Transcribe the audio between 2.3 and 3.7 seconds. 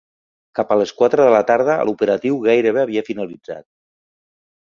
gairebé havia finalitzat.